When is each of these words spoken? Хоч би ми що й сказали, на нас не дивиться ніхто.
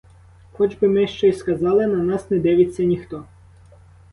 Хоч 0.51 0.75
би 0.75 0.87
ми 0.87 1.07
що 1.07 1.27
й 1.27 1.33
сказали, 1.33 1.87
на 1.87 1.97
нас 2.03 2.31
не 2.31 2.39
дивиться 2.39 2.83
ніхто. 2.83 3.25